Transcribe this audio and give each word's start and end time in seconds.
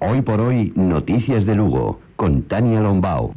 Hoy 0.00 0.22
por 0.22 0.40
hoy, 0.40 0.72
Noticias 0.76 1.44
de 1.44 1.56
Lugo, 1.56 1.98
con 2.14 2.42
Tania 2.42 2.80
Lombao. 2.80 3.34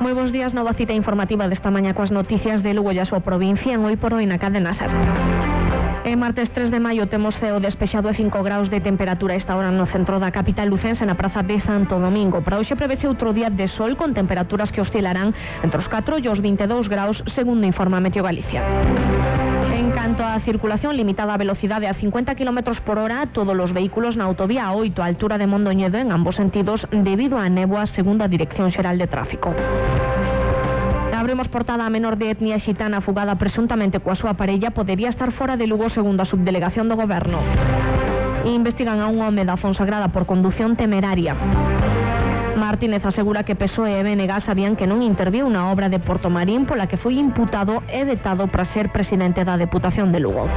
Moi 0.00 0.12
bons 0.16 0.32
días, 0.32 0.56
nova 0.56 0.72
cita 0.72 0.96
informativa 0.96 1.52
desta 1.52 1.68
mañá 1.68 1.92
coas 1.92 2.08
noticias 2.08 2.64
de 2.64 2.72
Lugo 2.72 2.96
e 2.96 3.00
a 3.00 3.04
súa 3.04 3.20
provincia 3.20 3.76
en 3.76 3.84
Hoy 3.84 4.00
por 4.00 4.16
Hoy 4.16 4.24
na 4.24 4.40
cadena 4.40 4.72
SER. 4.72 4.88
E 6.08 6.16
martes 6.16 6.48
3 6.56 6.72
de 6.72 6.80
maio 6.80 7.04
temos 7.12 7.36
ceo 7.36 7.60
despexado 7.60 8.08
e 8.08 8.16
5 8.16 8.40
graus 8.40 8.72
de 8.72 8.80
temperatura 8.80 9.36
esta 9.36 9.52
hora 9.52 9.68
no 9.68 9.84
centro 9.84 10.16
da 10.16 10.32
capital 10.32 10.72
lucense 10.72 11.04
na 11.04 11.16
praza 11.16 11.44
de 11.44 11.60
Santo 11.60 12.00
Domingo. 12.00 12.40
Para 12.40 12.56
hoxe 12.56 12.72
prevese 12.72 13.04
outro 13.04 13.36
día 13.36 13.52
de 13.52 13.68
sol 13.68 14.00
con 14.00 14.16
temperaturas 14.16 14.72
que 14.72 14.80
oscilarán 14.80 15.36
entre 15.60 15.76
os 15.76 15.88
4 15.92 16.24
e 16.24 16.28
os 16.32 16.40
22 16.40 16.88
graus 16.88 17.20
segundo 17.36 17.68
informa 17.68 18.00
Meteo 18.00 18.24
Galicia 18.24 18.64
cuanto 20.14 20.30
á 20.30 20.38
circulación, 20.46 20.94
limitada 20.94 21.34
a 21.34 21.42
velocidade 21.42 21.90
a 21.90 21.94
50 21.98 22.38
km 22.38 22.78
por 22.86 23.02
hora 23.02 23.26
todos 23.34 23.58
os 23.58 23.74
vehículos 23.74 24.14
na 24.14 24.30
autovía 24.30 24.70
8 24.70 25.02
a 25.02 25.10
altura 25.10 25.42
de 25.42 25.50
Mondoñedo 25.50 25.98
en 25.98 26.14
ambos 26.14 26.38
sentidos 26.38 26.86
debido 26.94 27.34
á 27.34 27.50
néboa 27.50 27.90
segundo 27.98 28.22
a 28.22 28.30
Dirección 28.30 28.70
Xeral 28.70 28.94
de 28.94 29.10
Tráfico. 29.10 29.50
Abrimos 31.10 31.50
portada 31.50 31.82
a 31.82 31.90
menor 31.90 32.14
de 32.14 32.30
etnia 32.30 32.62
xitana 32.62 33.02
fugada 33.02 33.34
presuntamente 33.42 33.98
coa 33.98 34.14
súa 34.14 34.38
parella 34.38 34.70
podería 34.70 35.10
estar 35.10 35.34
fora 35.34 35.58
de 35.58 35.66
Lugo 35.66 35.90
segundo 35.90 36.22
a 36.22 36.30
subdelegación 36.30 36.86
do 36.86 36.94
goberno. 36.94 37.42
Investigan 38.46 39.02
a 39.02 39.10
un 39.10 39.18
home 39.18 39.42
da 39.42 39.58
Fonsagrada 39.58 40.14
por 40.14 40.30
conducción 40.30 40.78
temeraria. 40.78 41.34
Martínez 42.74 43.06
asegura 43.06 43.44
que 43.44 43.54
PSOE 43.54 44.00
e 44.00 44.02
BNG 44.02 44.42
sabían 44.42 44.74
que 44.74 44.90
non 44.90 44.98
interviu 44.98 45.46
na 45.46 45.70
obra 45.70 45.86
de 45.86 46.02
Porto 46.02 46.26
Marín 46.26 46.66
pola 46.66 46.90
que 46.90 46.98
foi 46.98 47.22
imputado 47.22 47.86
e 47.86 48.02
vetado 48.02 48.50
para 48.50 48.66
ser 48.74 48.90
presidente 48.90 49.46
da 49.46 49.54
Deputación 49.54 50.10
de 50.10 50.18
Lugo. 50.18 50.50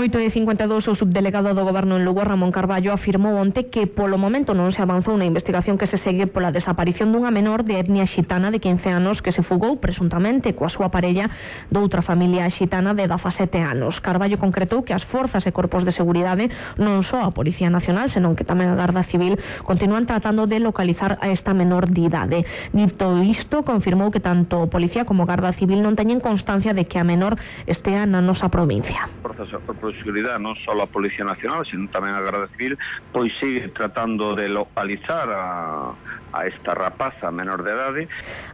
8 0.00 0.16
e 0.16 0.32
52 0.32 0.88
o 0.88 0.96
subdelegado 0.96 1.52
do 1.52 1.60
Goberno 1.60 2.00
en 2.00 2.08
Lugo, 2.08 2.24
Ramón 2.24 2.56
Carballo, 2.56 2.96
afirmou 2.96 3.36
onte 3.36 3.68
que 3.68 3.84
polo 3.84 4.16
momento 4.16 4.56
non 4.56 4.72
se 4.72 4.80
avanzou 4.80 5.12
na 5.20 5.28
investigación 5.28 5.76
que 5.76 5.92
se 5.92 6.00
segue 6.00 6.24
pola 6.24 6.48
desaparición 6.48 7.12
dunha 7.12 7.28
menor 7.28 7.68
de 7.68 7.76
etnia 7.76 8.08
xitana 8.08 8.48
de 8.48 8.64
15 8.64 8.96
anos 8.96 9.20
que 9.20 9.28
se 9.28 9.44
fugou 9.44 9.76
presuntamente 9.76 10.56
coa 10.56 10.72
súa 10.72 10.88
parella 10.88 11.28
doutra 11.68 12.00
familia 12.00 12.48
xitana 12.48 12.96
de 12.96 13.04
17 13.12 13.60
anos. 13.60 14.00
Carballo 14.00 14.40
concretou 14.40 14.80
que 14.88 14.96
as 14.96 15.04
forzas 15.04 15.44
e 15.44 15.52
corpos 15.52 15.84
de 15.84 15.92
seguridade, 15.92 16.48
non 16.80 17.04
só 17.04 17.20
a 17.20 17.36
Policía 17.36 17.68
Nacional, 17.68 18.08
senón 18.08 18.40
que 18.40 18.48
tamén 18.48 18.72
a 18.72 18.80
Garda 18.80 19.04
Civil, 19.04 19.36
continúan 19.68 20.08
tratando 20.08 20.48
de 20.48 20.64
localizar 20.64 21.20
a 21.20 21.28
esta 21.28 21.52
menor 21.52 21.92
de 21.92 22.08
idade. 22.08 22.38
Dito 22.72 23.20
isto, 23.20 23.68
confirmou 23.68 24.08
que 24.08 24.24
tanto 24.24 24.64
Policía 24.72 25.04
como 25.04 25.28
Garda 25.28 25.52
Civil 25.52 25.84
non 25.84 25.92
teñen 25.92 26.24
constancia 26.24 26.72
de 26.72 26.88
que 26.88 26.96
a 26.96 27.04
menor 27.04 27.36
estea 27.68 28.08
na 28.08 28.24
nosa 28.24 28.48
provincia. 28.48 29.12
Forzas 29.20 29.52
e 29.52 29.60
corpos 29.60 29.89
De 29.90 29.98
Seguridade, 29.98 30.38
non 30.38 30.54
só 30.54 30.72
a 30.78 30.86
Policía 30.86 31.26
Nacional, 31.26 31.66
sino 31.66 31.90
tamén 31.90 32.14
a 32.14 32.22
Guardia 32.22 32.46
Civil, 32.54 32.78
pois 33.10 33.34
sigue 33.42 33.74
tratando 33.74 34.38
de 34.38 34.46
localizar 34.46 35.26
a, 35.30 35.92
a 36.32 36.46
esta 36.46 36.74
rapaza 36.74 37.30
menor 37.30 37.62
de 37.62 37.70
edade. 37.74 38.02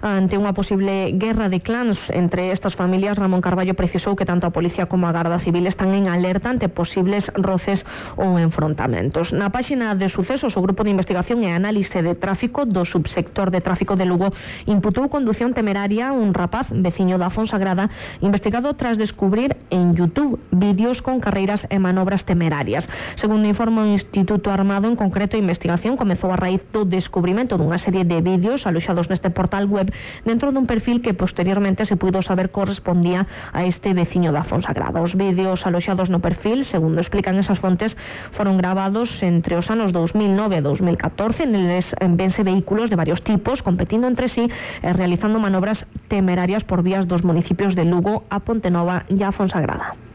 Ante 0.00 0.40
unha 0.40 0.56
posible 0.56 1.12
guerra 1.16 1.52
de 1.52 1.60
clans 1.60 2.00
entre 2.08 2.52
estas 2.52 2.74
familias, 2.74 3.20
Ramón 3.20 3.44
Carballo 3.44 3.76
precisou 3.76 4.16
que 4.16 4.24
tanto 4.24 4.48
a 4.48 4.54
Policía 4.54 4.88
como 4.88 5.06
a 5.06 5.12
Garda 5.12 5.40
Civil 5.44 5.68
están 5.68 5.92
en 5.92 6.08
alerta 6.08 6.48
ante 6.48 6.72
posibles 6.72 7.28
roces 7.36 7.84
ou 8.16 8.40
enfrontamentos. 8.40 9.32
Na 9.36 9.52
páxina 9.52 9.92
de 9.94 10.08
sucesos, 10.08 10.56
o 10.56 10.64
Grupo 10.64 10.84
de 10.84 10.92
Investigación 10.92 11.44
e 11.44 11.52
Análise 11.52 12.00
de 12.00 12.16
Tráfico 12.16 12.64
do 12.64 12.88
Subsector 12.88 13.52
de 13.52 13.60
Tráfico 13.60 13.94
de 13.94 14.08
Lugo 14.08 14.32
imputou 14.64 15.12
condución 15.12 15.52
temeraria 15.52 16.16
un 16.16 16.32
rapaz 16.32 16.66
veciño 16.72 17.20
da 17.20 17.28
Fonsagrada 17.28 17.92
investigado 18.24 18.72
tras 18.74 18.96
descubrir 18.96 19.56
en 19.70 19.92
YouTube 19.92 20.40
vídeos 20.50 21.02
con 21.04 21.20
carreiras 21.26 21.58
e 21.66 21.82
manobras 21.82 22.22
temerarias. 22.22 22.86
Segundo 23.18 23.50
informa 23.50 23.82
o 23.82 23.90
Instituto 23.90 24.54
Armado, 24.54 24.86
en 24.86 24.94
concreto, 24.94 25.34
a 25.34 25.42
investigación 25.42 25.98
comezou 25.98 26.30
a 26.30 26.38
raíz 26.38 26.62
do 26.70 26.86
descubrimento 26.86 27.58
dunha 27.58 27.82
serie 27.82 28.06
de 28.06 28.22
vídeos 28.22 28.62
aloxados 28.62 29.10
neste 29.10 29.34
portal 29.34 29.66
web 29.66 29.90
dentro 30.22 30.54
dun 30.54 30.70
perfil 30.70 31.02
que 31.02 31.18
posteriormente 31.18 31.82
se 31.82 31.98
puido 31.98 32.22
saber 32.22 32.54
correspondía 32.54 33.26
a 33.50 33.66
este 33.66 33.90
veciño 33.90 34.30
da 34.30 34.46
Fonsagrada. 34.46 35.02
Os 35.02 35.18
vídeos 35.18 35.66
aloxados 35.66 36.06
no 36.06 36.22
perfil, 36.22 36.62
segundo 36.70 37.02
explican 37.02 37.34
esas 37.42 37.58
fontes, 37.58 37.90
foron 38.38 38.54
grabados 38.54 39.10
entre 39.18 39.58
os 39.58 39.66
anos 39.66 39.90
2009 39.90 40.62
e 40.62 40.62
2014 40.62 41.42
neles 41.50 41.90
vense 42.14 42.46
vehículos 42.46 42.86
de 42.86 42.94
varios 42.94 43.18
tipos 43.26 43.66
competindo 43.66 44.06
entre 44.06 44.30
sí 44.30 44.46
e 44.46 44.90
realizando 44.94 45.42
manobras 45.42 45.82
temerarias 46.06 46.62
por 46.62 46.86
vías 46.86 47.10
dos 47.10 47.26
municipios 47.26 47.74
de 47.74 47.82
Lugo 47.82 48.22
a 48.30 48.38
Pontenova 48.38 49.02
e 49.10 49.18
a 49.26 49.34
Fonsagrada. 49.34 50.05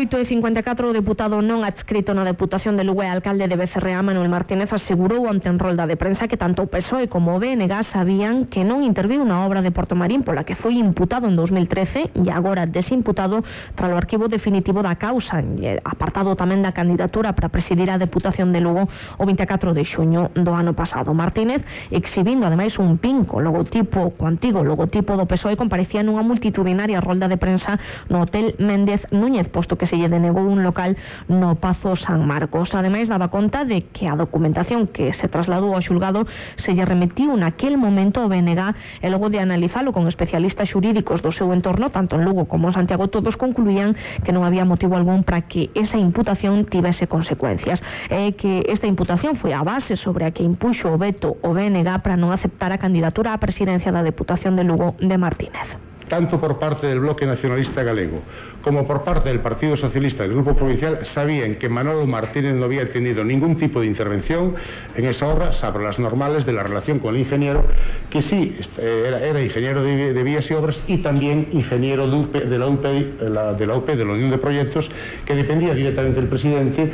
8 0.00 0.16
e 0.16 0.24
54 0.24 0.88
o 0.88 0.96
deputado 0.96 1.44
non 1.44 1.60
adscrito 1.60 2.16
na 2.16 2.24
Deputación 2.24 2.72
de 2.72 2.88
Lugo 2.88 3.04
e 3.04 3.12
alcalde 3.12 3.44
de 3.44 3.52
Becerrea 3.52 4.00
Manuel 4.00 4.32
Martínez 4.32 4.72
asegurou 4.72 5.28
ante 5.28 5.52
en 5.52 5.60
rolda 5.60 5.84
de 5.84 6.00
prensa 6.00 6.24
que 6.24 6.40
tanto 6.40 6.64
o 6.64 6.72
PSOE 6.72 7.12
como 7.12 7.36
o 7.36 7.38
BNG 7.38 7.68
sabían 7.92 8.48
que 8.48 8.64
non 8.64 8.80
interviu 8.80 9.20
na 9.28 9.44
obra 9.44 9.60
de 9.60 9.68
Porto 9.68 9.92
Marín 9.92 10.24
pola 10.24 10.48
que 10.48 10.56
foi 10.56 10.80
imputado 10.80 11.28
en 11.28 11.36
2013 11.36 12.16
e 12.16 12.32
agora 12.32 12.64
desimputado 12.64 13.44
tras 13.76 13.92
o 13.92 14.00
arquivo 14.00 14.32
definitivo 14.32 14.80
da 14.80 14.96
causa 14.96 15.44
e 15.44 15.76
apartado 15.84 16.32
tamén 16.32 16.64
da 16.64 16.72
candidatura 16.72 17.36
para 17.36 17.52
presidir 17.52 17.92
a 17.92 18.00
Deputación 18.00 18.56
de 18.56 18.64
Lugo 18.64 18.88
o 19.20 19.28
24 19.28 19.76
de 19.76 19.84
xuño 19.84 20.32
do 20.32 20.56
ano 20.56 20.72
pasado. 20.72 21.12
Martínez 21.12 21.60
exhibindo 21.92 22.48
ademais 22.48 22.72
un 22.80 22.96
pinco 22.96 23.36
logotipo, 23.36 24.16
co 24.16 24.24
antigo 24.24 24.64
logotipo 24.64 25.12
do 25.20 25.28
PSOE 25.28 25.60
comparecía 25.60 26.00
nunha 26.00 26.24
multitudinaria 26.24 27.04
rolda 27.04 27.28
de 27.28 27.36
prensa 27.36 27.76
no 28.08 28.24
Hotel 28.24 28.56
Méndez 28.56 29.04
Núñez, 29.12 29.52
posto 29.52 29.76
que 29.76 29.89
se 29.90 29.98
lle 29.98 30.08
denegou 30.08 30.46
un 30.46 30.62
local 30.62 30.96
no 31.26 31.58
Pazo 31.58 31.98
San 31.98 32.22
Marcos. 32.26 32.70
Ademais, 32.74 33.10
daba 33.10 33.28
conta 33.28 33.66
de 33.66 33.90
que 33.90 34.06
a 34.06 34.14
documentación 34.14 34.86
que 34.86 35.12
se 35.18 35.26
trasladou 35.26 35.74
ao 35.74 35.82
xulgado 35.82 36.30
se 36.62 36.72
lle 36.72 36.86
remetiu 36.86 37.34
naquel 37.34 37.74
momento 37.74 38.22
ao 38.22 38.30
BNG 38.30 39.02
e 39.02 39.10
logo 39.10 39.28
de 39.28 39.42
analizalo 39.42 39.90
con 39.90 40.06
especialistas 40.06 40.70
xurídicos 40.70 41.20
do 41.26 41.34
seu 41.34 41.50
entorno, 41.50 41.90
tanto 41.90 42.14
en 42.14 42.22
Lugo 42.22 42.46
como 42.46 42.70
en 42.70 42.78
Santiago, 42.78 43.10
todos 43.10 43.34
concluían 43.34 43.98
que 44.22 44.30
non 44.30 44.46
había 44.46 44.62
motivo 44.62 44.94
algún 44.94 45.26
para 45.26 45.42
que 45.50 45.74
esa 45.74 45.98
imputación 45.98 46.70
tivese 46.70 47.10
consecuencias. 47.10 47.82
E 48.06 48.38
que 48.38 48.62
esta 48.70 48.86
imputación 48.86 49.34
foi 49.34 49.50
a 49.50 49.66
base 49.66 49.98
sobre 49.98 50.22
a 50.22 50.30
que 50.30 50.46
impuxo 50.46 50.86
o 50.86 51.00
veto 51.00 51.34
o 51.42 51.50
BNG 51.50 51.90
para 51.98 52.14
non 52.14 52.30
aceptar 52.30 52.70
a 52.70 52.78
candidatura 52.78 53.34
á 53.34 53.42
presidencia 53.42 53.90
da 53.90 54.06
Deputación 54.06 54.54
de 54.54 54.62
Lugo 54.62 54.94
de 55.02 55.18
Martínez. 55.18 55.89
Tanto 56.10 56.38
por 56.38 56.58
parte 56.58 56.86
del 56.86 57.00
bloque 57.00 57.24
nacionalista 57.24 57.82
galego 57.82 58.20
como 58.62 58.86
por 58.86 59.04
parte 59.04 59.30
del 59.30 59.40
Partido 59.40 59.76
Socialista 59.76 60.22
del 60.22 60.32
Grupo 60.32 60.54
Provincial, 60.54 60.98
sabían 61.14 61.54
que 61.54 61.68
Manolo 61.68 62.06
Martínez 62.06 62.54
no 62.54 62.66
había 62.66 62.92
tenido 62.92 63.24
ningún 63.24 63.56
tipo 63.56 63.80
de 63.80 63.86
intervención 63.86 64.54
en 64.94 65.06
esa 65.06 65.28
obra, 65.28 65.52
salvo 65.52 65.78
las 65.78 65.98
normales 65.98 66.44
de 66.44 66.52
la 66.52 66.62
relación 66.62 66.98
con 66.98 67.14
el 67.14 67.22
ingeniero, 67.22 67.64
que 68.10 68.22
sí 68.22 68.56
eh, 68.78 69.28
era, 69.30 69.42
ingeniero 69.42 69.82
de, 69.82 70.22
vías 70.22 70.50
y 70.50 70.54
obras 70.54 70.78
y 70.86 70.98
también 70.98 71.48
ingeniero 71.52 72.06
de, 72.06 72.58
la 72.58 72.66
UP, 72.66 72.82
de, 72.82 73.30
la, 73.30 73.54
de 73.54 73.66
la 73.66 74.12
Unión 74.12 74.30
de 74.30 74.38
Proyectos, 74.38 74.90
que 75.24 75.34
dependía 75.34 75.74
directamente 75.74 76.20
del 76.20 76.28
presidente 76.28 76.90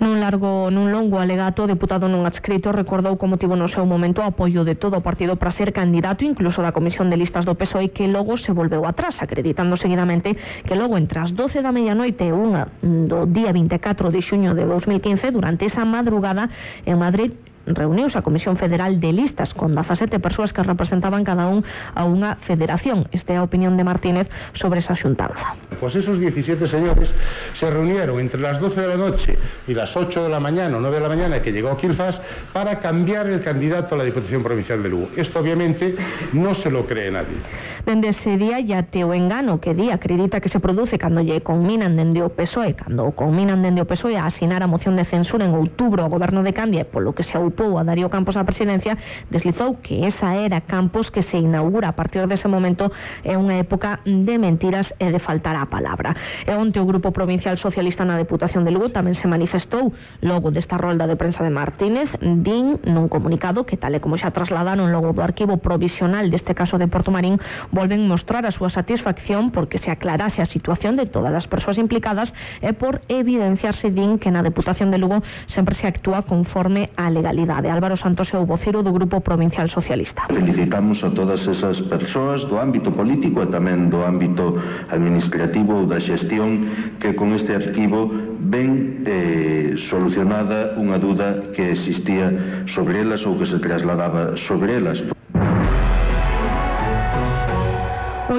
Nun 0.00 0.16
largo, 0.16 0.72
nun 0.72 0.88
longo 0.88 1.20
alegato, 1.20 1.68
o 1.68 1.70
deputado 1.70 2.08
non 2.08 2.24
adscrito 2.24 2.72
recordou 2.72 3.20
como 3.20 3.36
tivo 3.36 3.52
no 3.52 3.68
seu 3.68 3.84
momento 3.84 4.24
o 4.24 4.28
apoio 4.32 4.64
de 4.64 4.72
todo 4.72 4.96
o 4.96 5.04
partido 5.04 5.36
para 5.36 5.52
ser 5.52 5.76
candidato 5.76 6.24
incluso 6.24 6.64
da 6.64 6.72
Comisión 6.72 7.12
de 7.12 7.20
Listas 7.20 7.44
do 7.44 7.52
PSOE 7.52 7.92
que 7.92 8.08
logo 8.08 8.40
se 8.40 8.48
volveu 8.48 8.88
atrás, 8.88 9.12
acreditando 9.20 9.76
seguidamente 9.76 10.32
que 10.64 10.72
logo 10.72 10.96
entre 10.96 11.20
as 11.20 11.36
12 11.36 11.60
da 11.60 11.68
medianoite 11.68 12.24
e 12.24 12.32
unha 12.32 12.72
do 12.80 13.28
día 13.28 13.52
24 13.52 14.08
de 14.08 14.24
xuño 14.24 14.56
de 14.56 14.64
2015, 14.64 15.36
durante 15.36 15.68
esa 15.68 15.84
madrugada 15.84 16.48
en 16.88 16.96
Madrid 16.96 17.36
reuniuse 17.74 18.18
a 18.18 18.22
Comisión 18.22 18.56
Federal 18.56 19.00
de 19.00 19.12
Listas 19.12 19.54
con 19.54 19.74
17 19.74 20.18
persoas 20.20 20.52
que 20.52 20.62
representaban 20.62 21.24
cada 21.24 21.48
un 21.48 21.64
a 21.94 22.04
unha 22.04 22.36
federación. 22.46 23.08
Esta 23.12 23.34
é 23.34 23.36
a 23.38 23.46
opinión 23.46 23.76
de 23.76 23.84
Martínez 23.84 24.26
sobre 24.54 24.80
esa 24.80 24.94
xuntanza. 24.94 25.56
Pues 25.78 25.96
esos 25.96 26.18
17 26.20 26.66
señores 26.66 27.08
se 27.54 27.70
reunieron 27.70 28.20
entre 28.20 28.40
las 28.40 28.60
12 28.60 28.80
de 28.80 28.88
la 28.88 28.96
noche 28.96 29.38
y 29.66 29.74
las 29.74 29.96
8 29.96 30.24
de 30.24 30.28
la 30.28 30.40
mañana 30.40 30.76
o 30.76 30.80
9 30.80 30.96
de 30.96 31.02
la 31.02 31.08
mañana 31.08 31.42
que 31.42 31.52
llegó 31.52 31.76
Quilfas 31.76 32.20
para 32.52 32.80
cambiar 32.80 33.26
el 33.26 33.42
candidato 33.42 33.94
a 33.94 33.98
la 33.98 34.04
Diputación 34.04 34.42
Provincial 34.42 34.82
de 34.82 34.88
Lugo. 34.88 35.08
Esto 35.16 35.40
obviamente 35.40 35.96
no 36.32 36.54
se 36.54 36.70
lo 36.70 36.86
cree 36.86 37.10
nadie. 37.10 37.38
Dende 37.86 38.08
ese 38.08 38.36
día 38.36 38.60
ya 38.60 38.82
te 38.84 39.04
o 39.04 39.14
engano 39.14 39.60
que 39.60 39.74
di 39.74 39.90
acredita 39.90 40.40
que 40.40 40.48
se 40.48 40.60
produce 40.60 40.98
cando 40.98 41.20
lle 41.22 41.40
conminan 41.40 41.96
dende 41.96 42.22
o 42.22 42.28
PSOE, 42.28 42.74
cando 42.74 43.10
conminan 43.12 43.62
dende 43.62 43.80
o 43.80 43.86
PSOE 43.86 44.16
a 44.16 44.26
asinar 44.26 44.62
a 44.62 44.66
moción 44.66 44.96
de 44.96 45.04
censura 45.04 45.44
en 45.44 45.54
outubro 45.56 46.04
ao 46.04 46.12
goberno 46.12 46.42
de 46.42 46.52
Candia, 46.52 46.84
polo 46.84 47.16
que 47.16 47.24
se 47.24 47.38
ocupou 47.60 47.78
a 47.78 47.84
Darío 47.84 48.08
Campos 48.08 48.36
a 48.36 48.44
presidencia, 48.44 48.96
deslizou 49.30 49.76
que 49.82 50.06
esa 50.06 50.34
era 50.34 50.62
Campos 50.62 51.10
que 51.10 51.22
se 51.24 51.36
inaugura 51.36 51.88
a 51.88 51.92
partir 51.92 52.26
dese 52.26 52.48
momento 52.48 52.90
é 53.20 53.36
unha 53.36 53.60
época 53.60 54.00
de 54.08 54.40
mentiras 54.40 54.88
e 54.96 55.12
de 55.12 55.20
faltar 55.20 55.56
a 55.60 55.68
palabra. 55.68 56.16
E 56.48 56.52
onte 56.56 56.80
o 56.80 56.88
Grupo 56.88 57.12
Provincial 57.12 57.60
Socialista 57.60 58.08
na 58.08 58.16
Deputación 58.16 58.64
de 58.64 58.72
Lugo 58.72 58.88
tamén 58.88 59.12
se 59.12 59.28
manifestou 59.28 59.92
logo 60.24 60.48
desta 60.48 60.80
rolda 60.80 61.04
de 61.04 61.20
prensa 61.20 61.44
de 61.44 61.52
Martínez, 61.52 62.08
din 62.20 62.80
nun 62.88 63.12
comunicado 63.12 63.68
que 63.68 63.76
tal 63.76 63.92
e 63.92 64.00
como 64.00 64.16
xa 64.16 64.32
trasladaron 64.32 64.88
logo 64.88 65.12
do 65.12 65.20
arquivo 65.20 65.60
provisional 65.60 66.32
deste 66.32 66.56
caso 66.56 66.80
de 66.80 66.88
Porto 66.88 67.12
Marín, 67.12 67.36
volven 67.76 68.08
mostrar 68.08 68.48
a 68.48 68.54
súa 68.56 68.72
satisfacción 68.72 69.52
porque 69.52 69.76
se 69.84 69.92
aclarase 69.92 70.40
a 70.40 70.48
situación 70.48 70.96
de 70.96 71.04
todas 71.04 71.36
as 71.36 71.44
persoas 71.44 71.76
implicadas 71.76 72.32
e 72.64 72.72
por 72.72 73.04
evidenciarse 73.12 73.92
din 73.92 74.16
que 74.16 74.32
na 74.32 74.40
Deputación 74.40 74.88
de 74.88 74.96
Lugo 74.96 75.20
sempre 75.52 75.76
se 75.76 75.84
actúa 75.84 76.24
conforme 76.24 76.88
á 76.96 77.12
legalidade 77.12 77.39
Mobilidade. 77.40 77.70
Álvaro 77.70 77.96
Santos 77.96 78.28
é 78.34 78.38
o 78.38 78.44
vocero 78.44 78.82
do 78.82 78.92
Grupo 78.92 79.20
Provincial 79.22 79.66
Socialista. 79.68 80.28
Felicitamos 80.28 81.02
a 81.02 81.10
todas 81.10 81.40
esas 81.48 81.80
persoas 81.88 82.44
do 82.44 82.60
ámbito 82.60 82.92
político 82.92 83.40
e 83.40 83.48
tamén 83.48 83.88
do 83.88 84.04
ámbito 84.04 84.60
administrativo 84.92 85.72
ou 85.72 85.84
da 85.88 85.96
xestión 85.96 86.68
que 87.00 87.16
con 87.16 87.32
este 87.32 87.56
arquivo 87.56 88.12
ben 88.44 89.00
eh, 89.08 89.72
solucionada 89.88 90.76
unha 90.76 91.00
duda 91.00 91.48
que 91.56 91.72
existía 91.72 92.28
sobre 92.76 93.00
elas 93.00 93.24
ou 93.24 93.40
que 93.40 93.48
se 93.48 93.56
trasladaba 93.56 94.36
sobre 94.44 94.76
elas. 94.76 95.00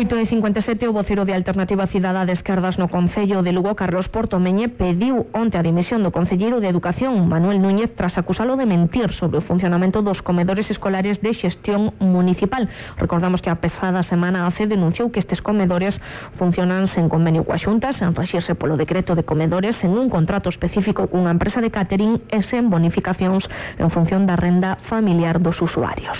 8.57 0.01 0.89
o 0.89 0.93
vocero 0.93 1.25
de 1.25 1.33
Alternativa 1.35 1.85
Cidadá 1.85 2.25
de 2.25 2.33
Esquerdas 2.33 2.79
no 2.79 2.89
Concello 2.89 3.43
de 3.43 3.51
Lugo, 3.51 3.75
Carlos 3.75 4.09
Portomeñe, 4.09 4.65
pediu 4.65 5.29
onte 5.29 5.61
a 5.61 5.61
dimisión 5.61 6.01
do 6.01 6.09
Concelleiro 6.09 6.57
de 6.57 6.73
Educación, 6.73 7.29
Manuel 7.29 7.61
Núñez, 7.61 7.93
tras 7.93 8.17
acusalo 8.17 8.57
de 8.57 8.65
mentir 8.65 9.13
sobre 9.13 9.37
o 9.37 9.45
funcionamento 9.45 10.01
dos 10.01 10.25
comedores 10.25 10.65
escolares 10.73 11.21
de 11.21 11.37
xestión 11.37 11.93
municipal. 12.01 12.65
Recordamos 12.97 13.45
que 13.45 13.53
a 13.53 13.61
pesada 13.61 14.01
semana 14.01 14.49
hace 14.49 14.65
denunciou 14.65 15.13
que 15.13 15.21
estes 15.21 15.37
comedores 15.37 15.93
funcionan 16.33 16.89
sen 16.97 17.05
convenio 17.05 17.45
coa 17.45 17.61
xunta, 17.61 17.93
sen 17.93 18.17
faxirse 18.17 18.57
polo 18.57 18.81
decreto 18.81 19.13
de 19.13 19.21
comedores, 19.21 19.77
sen 19.85 19.93
un 19.93 20.09
contrato 20.09 20.49
específico 20.49 21.13
cunha 21.13 21.29
empresa 21.29 21.61
de 21.61 21.69
catering 21.69 22.25
e 22.25 22.41
sen 22.49 22.73
bonificacións 22.73 23.45
en 23.77 23.93
función 23.93 24.25
da 24.25 24.33
renda 24.33 24.81
familiar 24.89 25.37
dos 25.37 25.61
usuarios. 25.61 26.17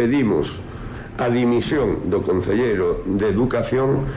Pedimos 0.00 0.48
a 1.18 1.28
dimisión 1.30 2.10
do 2.10 2.22
Concelleiro 2.22 3.02
de 3.06 3.26
Educación 3.30 4.10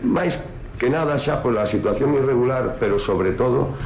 máis 0.00 0.32
que 0.80 0.88
nada 0.88 1.20
xa 1.20 1.44
pola 1.44 1.68
situación 1.68 2.16
irregular 2.16 2.76
pero 2.80 2.98
sobre 2.98 3.36
todo 3.36 3.76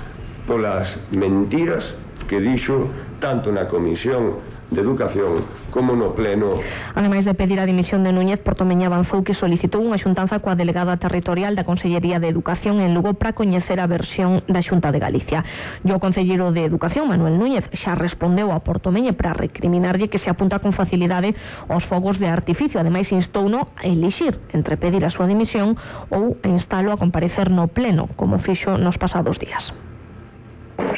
polas 0.47 0.89
mentiras 1.11 1.85
que 2.31 2.41
dixo 2.41 2.89
tanto 3.21 3.53
na 3.53 3.67
Comisión 3.67 4.59
de 4.71 4.81
Educación 4.81 5.45
como 5.71 5.97
no 5.97 6.13
Pleno. 6.13 6.61
Ademais 6.95 7.25
de 7.25 7.35
pedir 7.35 7.61
a 7.61 7.67
dimisión 7.67 8.05
de 8.05 8.13
Núñez, 8.13 8.41
Portomeña 8.41 8.89
avanzou 8.89 9.25
que 9.25 9.33
solicitou 9.33 9.81
unha 9.81 9.97
xuntanza 9.97 10.41
coa 10.45 10.57
delegada 10.57 11.01
territorial 11.01 11.57
da 11.57 11.65
Consellería 11.65 12.21
de 12.21 12.29
Educación 12.29 12.81
en 12.85 12.93
Lugo 12.93 13.17
para 13.17 13.33
coñecer 13.33 13.81
a 13.81 13.89
versión 13.89 14.45
da 14.45 14.61
Xunta 14.61 14.93
de 14.93 15.01
Galicia. 15.01 15.41
E 15.85 15.91
o 15.93 16.01
Concelleiro 16.01 16.53
de 16.53 16.65
Educación, 16.69 17.09
Manuel 17.09 17.41
Núñez, 17.41 17.65
xa 17.81 17.97
respondeu 17.97 18.53
a 18.53 18.61
Portomeña 18.61 19.17
para 19.17 19.33
recriminarlle 19.33 20.13
que 20.13 20.21
se 20.21 20.29
apunta 20.29 20.61
con 20.61 20.77
facilidade 20.77 21.33
aos 21.69 21.85
fogos 21.89 22.21
de 22.21 22.29
artificio. 22.29 22.81
Ademais, 22.81 23.09
instouno 23.09 23.73
a 23.73 23.89
elixir 23.89 24.37
entre 24.53 24.77
pedir 24.77 25.05
a 25.05 25.13
súa 25.13 25.29
dimisión 25.29 25.81
ou 26.13 26.37
a 26.45 26.49
instalo 26.49 26.93
a 26.93 27.01
comparecer 27.01 27.49
no 27.49 27.73
Pleno, 27.73 28.13
como 28.21 28.41
fixo 28.45 28.77
nos 28.77 29.01
pasados 29.01 29.41
días. 29.41 29.88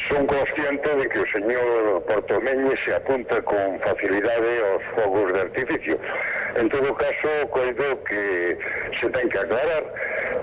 Son 0.09 0.25
consciente 0.25 0.95
de 0.95 1.07
que 1.09 1.19
o 1.19 1.27
señor 1.27 2.03
Portomeñe 2.07 2.75
se 2.83 2.93
apunta 2.93 3.41
con 3.41 3.79
facilidade 3.79 4.51
aos 4.65 4.83
fogos 4.95 5.33
de 5.33 5.41
artificio. 5.41 5.99
En 6.55 6.67
todo 6.69 6.93
caso, 6.95 7.29
coido 7.51 8.03
que 8.03 8.57
se 8.99 9.09
ten 9.09 9.29
que 9.29 9.39
aclarar, 9.39 9.83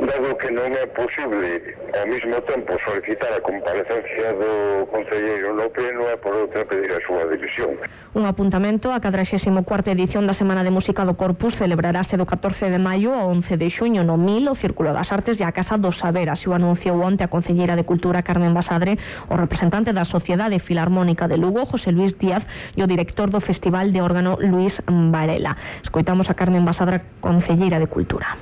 dado 0.00 0.38
que 0.38 0.50
non 0.54 0.70
é 0.72 0.86
posible 0.94 1.58
ao 1.90 2.06
mesmo 2.06 2.38
tempo 2.46 2.78
solicitar 2.80 3.34
a 3.34 3.42
comparecencia 3.42 4.30
do 4.38 4.86
Concelleiro 4.94 5.52
no 5.52 5.66
Pleno 5.74 6.06
e 6.06 6.16
por 6.22 6.32
outra 6.38 6.62
pedir 6.64 6.94
a 6.94 7.00
súa 7.02 7.26
división. 7.26 7.74
Un 8.14 8.24
apuntamento, 8.24 8.88
a 8.94 9.02
44ª 9.02 9.92
edición 9.92 10.24
da 10.24 10.38
Semana 10.38 10.62
de 10.62 10.72
Música 10.72 11.04
do 11.04 11.18
Corpus 11.18 11.58
celebrarase 11.58 12.16
do 12.16 12.24
14 12.24 12.70
de 12.70 12.80
maio 12.80 13.12
ao 13.12 13.28
11 13.34 13.58
de 13.58 13.68
xuño 13.68 14.06
no 14.06 14.16
Mil, 14.16 14.48
o 14.48 14.56
Círculo 14.56 14.94
das 14.94 15.10
Artes 15.10 15.36
e 15.36 15.44
a 15.44 15.52
Casa 15.52 15.76
dos 15.76 15.98
Saberas. 15.98 16.40
E 16.40 16.48
o 16.48 16.54
anunciou 16.54 17.02
onte 17.02 17.26
a 17.26 17.28
Concelleira 17.28 17.76
de 17.76 17.84
Cultura 17.84 18.22
Carmen 18.22 18.54
Basadre, 18.54 18.96
o 19.28 19.34
representante 19.48 19.96
da 19.96 20.04
Sociedade 20.04 20.60
Filarmónica 20.60 21.26
de 21.26 21.38
Lugo, 21.38 21.64
José 21.64 21.90
Luis 21.90 22.12
Díaz, 22.20 22.44
e 22.76 22.84
o 22.84 22.86
director 22.86 23.32
do 23.32 23.40
Festival 23.40 23.88
de 23.88 24.04
Órgano 24.04 24.36
Luis 24.36 24.76
Varela. 24.84 25.56
Escoitamos 25.82 26.28
a 26.28 26.36
Carmen 26.36 26.68
Basadra, 26.68 27.16
Concelleira 27.24 27.80
de 27.80 27.88
Cultura 27.88 28.36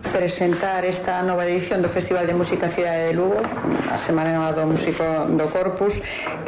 presentar 0.00 0.82
esta 0.82 1.22
nova 1.22 1.44
edición 1.44 1.84
do 1.84 1.92
Festival 1.92 2.26
de 2.26 2.32
Música 2.32 2.72
Cidade 2.72 3.12
de 3.12 3.14
Lugo 3.20 3.36
a 3.36 4.00
Semana 4.08 4.50
do 4.56 4.64
Músico 4.64 5.04
do 5.28 5.46
Corpus 5.52 5.92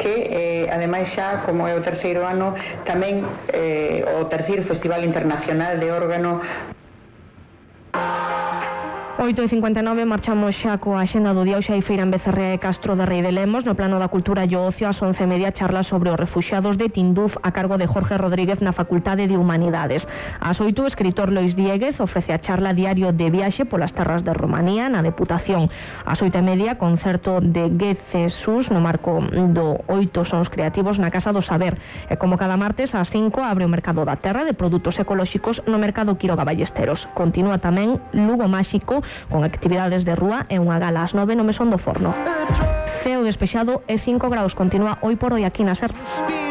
que 0.01 0.65
eh, 0.65 0.73
ademais 0.73 1.13
xa 1.13 1.45
como 1.45 1.69
é 1.69 1.77
o 1.77 1.81
terceiro 1.85 2.25
ano 2.25 2.57
tamén 2.89 3.21
eh, 3.53 4.01
o 4.17 4.25
terceiro 4.25 4.65
Festival 4.65 5.05
Internacional 5.05 5.77
de 5.77 5.85
Órgano 5.93 6.41
8.59 9.23 10.03
marchamos 10.03 10.51
xa 10.59 10.75
coa 10.83 11.07
xenda 11.07 11.31
do 11.31 11.47
día. 11.47 11.55
Hoxe 11.55 11.71
hai 11.71 11.79
feira 11.79 12.03
en 12.03 12.11
Becerrea 12.11 12.51
e 12.51 12.59
Castro 12.59 12.99
de 12.99 13.07
Rei 13.07 13.23
de 13.23 13.31
Lemos. 13.31 13.63
No 13.63 13.71
plano 13.71 13.95
da 13.95 14.11
cultura 14.11 14.43
e 14.43 14.51
ocio 14.51 14.83
ás 14.83 14.99
11.30 14.99 15.55
charla 15.55 15.87
sobre 15.87 16.11
os 16.11 16.19
refuxiados 16.19 16.75
de 16.75 16.91
Tinduf 16.91 17.31
a 17.39 17.55
cargo 17.55 17.79
de 17.79 17.87
Jorge 17.87 18.19
Rodríguez 18.19 18.59
na 18.59 18.75
Facultade 18.75 19.23
de 19.31 19.39
Humanidades. 19.39 20.03
Ás 20.43 20.59
8 20.59 20.75
o 20.75 20.89
escritor 20.91 21.31
Lois 21.31 21.55
Dieguez 21.55 21.95
ofrece 22.03 22.35
a 22.35 22.43
charla 22.43 22.75
diario 22.75 23.15
de 23.15 23.31
viaxe 23.31 23.63
polas 23.63 23.95
terras 23.95 24.27
de 24.27 24.35
Romanía 24.35 24.91
na 24.91 24.99
Deputación. 24.99 25.71
Ás 26.03 26.19
8.30 26.19 26.75
concerto 26.75 27.39
de 27.39 27.71
Gece 27.79 28.27
Sus 28.43 28.67
no 28.75 28.83
marco 28.83 29.23
do 29.55 29.87
8 29.87 30.27
sons 30.27 30.51
creativos 30.51 30.99
na 30.99 31.15
Casa 31.15 31.31
do 31.31 31.39
Saber. 31.39 31.79
E 32.11 32.19
como 32.19 32.35
cada 32.35 32.59
martes 32.59 32.91
ás 32.91 33.07
5 33.07 33.39
abre 33.39 33.63
o 33.63 33.71
mercado 33.71 34.03
da 34.03 34.19
terra 34.19 34.43
de 34.43 34.51
produtos 34.51 34.99
ecolóxicos 34.99 35.63
no 35.63 35.79
mercado 35.79 36.19
Quiroga 36.19 36.43
Ballesteros. 36.43 37.07
Continúa 37.15 37.63
tamén 37.63 38.03
Lugo 38.11 38.51
Máxico 38.51 38.99
con 39.29 39.43
actividades 39.43 40.05
de 40.05 40.15
rúa 40.15 40.45
e 40.49 40.59
unha 40.59 40.77
gala 40.79 41.03
ás 41.03 41.15
9 41.15 41.35
no 41.37 41.47
mesón 41.47 41.69
do 41.69 41.79
forno. 41.79 42.13
Ceo 43.03 43.23
despexado 43.23 43.83
e 43.87 43.99
5 43.99 44.29
graus 44.29 44.55
continúa 44.55 44.97
hoy 45.01 45.15
por 45.15 45.33
hoy 45.33 45.43
aquí 45.43 45.63
na 45.63 45.75
Serra. 45.75 46.42